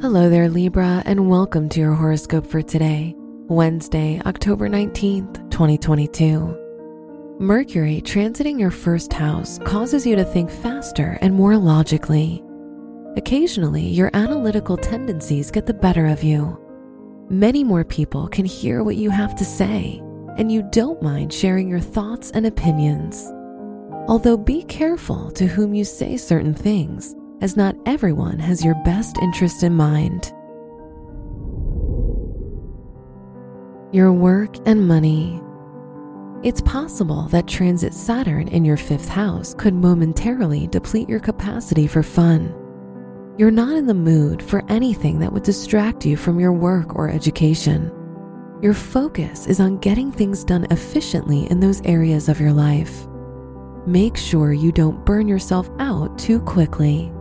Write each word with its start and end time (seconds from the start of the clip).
Hello 0.00 0.30
there, 0.30 0.48
Libra, 0.48 1.02
and 1.06 1.28
welcome 1.28 1.68
to 1.70 1.80
your 1.80 1.92
horoscope 1.92 2.46
for 2.46 2.62
today, 2.62 3.16
Wednesday, 3.48 4.22
October 4.26 4.68
19th, 4.68 5.50
2022. 5.50 7.36
Mercury 7.40 8.00
transiting 8.02 8.60
your 8.60 8.70
first 8.70 9.12
house 9.12 9.58
causes 9.64 10.06
you 10.06 10.14
to 10.14 10.24
think 10.24 10.52
faster 10.52 11.18
and 11.20 11.34
more 11.34 11.56
logically. 11.56 12.44
Occasionally, 13.16 13.88
your 13.88 14.12
analytical 14.14 14.76
tendencies 14.76 15.50
get 15.50 15.66
the 15.66 15.74
better 15.74 16.06
of 16.06 16.22
you. 16.22 16.56
Many 17.28 17.64
more 17.64 17.82
people 17.84 18.28
can 18.28 18.44
hear 18.44 18.84
what 18.84 18.94
you 18.94 19.10
have 19.10 19.34
to 19.34 19.44
say, 19.44 20.00
and 20.36 20.52
you 20.52 20.62
don't 20.70 21.02
mind 21.02 21.32
sharing 21.32 21.68
your 21.68 21.80
thoughts 21.80 22.30
and 22.30 22.46
opinions. 22.46 23.32
Although 24.06 24.36
be 24.36 24.62
careful 24.62 25.32
to 25.32 25.48
whom 25.48 25.74
you 25.74 25.84
say 25.84 26.16
certain 26.16 26.54
things, 26.54 27.16
as 27.40 27.56
not 27.56 27.76
everyone 27.86 28.38
has 28.38 28.64
your 28.64 28.74
best 28.84 29.18
interest 29.18 29.62
in 29.62 29.74
mind. 29.74 30.32
Your 33.92 34.12
work 34.12 34.56
and 34.66 34.86
money. 34.86 35.40
It's 36.42 36.60
possible 36.60 37.22
that 37.28 37.48
transit 37.48 37.94
Saturn 37.94 38.48
in 38.48 38.64
your 38.64 38.76
fifth 38.76 39.08
house 39.08 39.54
could 39.54 39.74
momentarily 39.74 40.66
deplete 40.66 41.08
your 41.08 41.20
capacity 41.20 41.86
for 41.86 42.02
fun. 42.02 42.54
You're 43.38 43.50
not 43.50 43.76
in 43.76 43.86
the 43.86 43.94
mood 43.94 44.42
for 44.42 44.64
anything 44.68 45.18
that 45.20 45.32
would 45.32 45.42
distract 45.42 46.04
you 46.04 46.16
from 46.16 46.38
your 46.38 46.52
work 46.52 46.96
or 46.96 47.08
education. 47.08 47.90
Your 48.60 48.74
focus 48.74 49.46
is 49.46 49.60
on 49.60 49.78
getting 49.78 50.10
things 50.10 50.44
done 50.44 50.66
efficiently 50.70 51.48
in 51.50 51.60
those 51.60 51.80
areas 51.82 52.28
of 52.28 52.40
your 52.40 52.52
life. 52.52 53.06
Make 53.86 54.16
sure 54.16 54.52
you 54.52 54.72
don't 54.72 55.06
burn 55.06 55.28
yourself 55.28 55.70
out 55.78 56.18
too 56.18 56.40
quickly. 56.40 57.12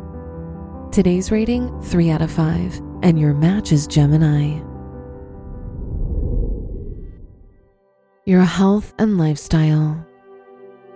Today's 0.92 1.32
rating 1.32 1.80
3 1.82 2.10
out 2.10 2.22
of 2.22 2.32
5, 2.32 2.82
and 3.04 3.20
your 3.20 3.34
match 3.34 3.72
is 3.72 3.86
Gemini. 3.86 4.60
Your 8.26 8.42
health 8.42 8.96
and 8.98 9.18
lifestyle. 9.18 10.04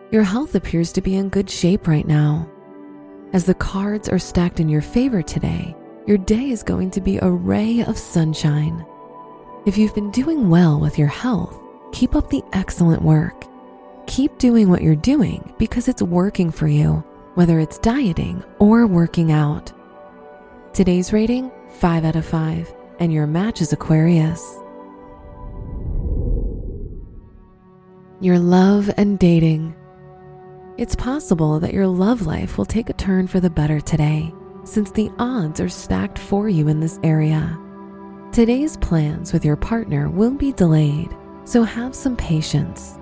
Your 0.09 0.23
health 0.23 0.55
appears 0.55 0.91
to 0.93 1.01
be 1.01 1.17
in 1.17 1.29
good 1.29 1.49
shape 1.49 1.87
right 1.87 2.07
now. 2.07 2.49
As 3.33 3.45
the 3.45 3.53
cards 3.53 4.09
are 4.09 4.17
stacked 4.17 4.59
in 4.59 4.69
your 4.69 4.81
favor 4.81 5.21
today, 5.21 5.75
your 6.07 6.17
day 6.17 6.49
is 6.49 6.63
going 6.63 6.89
to 6.91 7.01
be 7.01 7.17
a 7.17 7.29
ray 7.29 7.83
of 7.83 7.97
sunshine. 7.97 8.83
If 9.67 9.77
you've 9.77 9.93
been 9.93 10.09
doing 10.09 10.49
well 10.49 10.79
with 10.79 10.97
your 10.97 11.09
health, 11.09 11.59
keep 11.91 12.15
up 12.15 12.29
the 12.29 12.43
excellent 12.53 13.03
work. 13.03 13.45
Keep 14.07 14.39
doing 14.39 14.67
what 14.67 14.81
you're 14.81 14.95
doing 14.95 15.53
because 15.59 15.87
it's 15.87 16.01
working 16.01 16.49
for 16.49 16.67
you, 16.67 17.03
whether 17.35 17.59
it's 17.59 17.77
dieting 17.77 18.43
or 18.57 18.87
working 18.87 19.31
out. 19.31 19.71
Today's 20.73 21.11
rating 21.11 21.51
5 21.67 22.05
out 22.05 22.15
of 22.15 22.25
5, 22.25 22.73
and 22.99 23.11
your 23.11 23.27
match 23.27 23.59
is 23.59 23.73
Aquarius. 23.73 24.41
Your 28.21 28.39
love 28.39 28.89
and 28.95 29.19
dating. 29.19 29.75
It's 30.77 30.95
possible 30.95 31.59
that 31.59 31.73
your 31.73 31.87
love 31.87 32.25
life 32.25 32.57
will 32.57 32.65
take 32.65 32.89
a 32.89 32.93
turn 32.93 33.27
for 33.27 33.41
the 33.41 33.49
better 33.49 33.81
today, 33.81 34.33
since 34.63 34.91
the 34.91 35.11
odds 35.19 35.59
are 35.59 35.67
stacked 35.67 36.17
for 36.17 36.47
you 36.47 36.69
in 36.69 36.79
this 36.79 37.01
area. 37.03 37.59
Today's 38.31 38.77
plans 38.77 39.33
with 39.33 39.43
your 39.43 39.57
partner 39.57 40.09
will 40.09 40.31
be 40.31 40.53
delayed, 40.53 41.13
so 41.43 41.63
have 41.63 41.93
some 41.93 42.15
patience. 42.15 42.97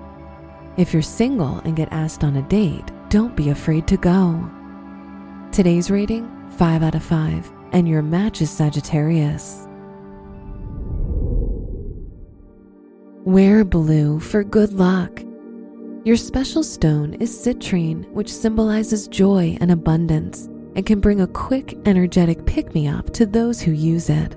If 0.76 0.92
you're 0.92 1.02
single 1.02 1.58
and 1.60 1.76
get 1.76 1.92
asked 1.92 2.24
on 2.24 2.34
a 2.34 2.42
date, 2.48 2.90
don't 3.10 3.36
be 3.36 3.50
afraid 3.50 3.86
to 3.86 3.96
go. 3.96 4.50
Today's 5.52 5.88
rating 5.88 6.28
5 6.50 6.82
out 6.82 6.96
of 6.96 7.04
5 7.04 7.59
and 7.72 7.88
your 7.88 8.02
match 8.02 8.40
is 8.42 8.50
Sagittarius. 8.50 9.66
Wear 13.24 13.64
blue 13.64 14.18
for 14.20 14.42
good 14.42 14.72
luck. 14.72 15.22
Your 16.04 16.16
special 16.16 16.62
stone 16.62 17.14
is 17.14 17.30
citrine, 17.30 18.10
which 18.12 18.32
symbolizes 18.32 19.06
joy 19.08 19.58
and 19.60 19.70
abundance 19.70 20.46
and 20.74 20.86
can 20.86 21.00
bring 21.00 21.20
a 21.20 21.26
quick, 21.26 21.76
energetic 21.84 22.46
pick 22.46 22.74
me 22.74 22.88
up 22.88 23.12
to 23.12 23.26
those 23.26 23.60
who 23.60 23.72
use 23.72 24.08
it. 24.08 24.34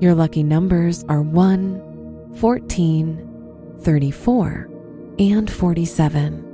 Your 0.00 0.14
lucky 0.14 0.42
numbers 0.42 1.04
are 1.04 1.22
1, 1.22 2.34
14, 2.36 3.78
34, 3.80 4.70
and 5.18 5.50
47. 5.50 6.53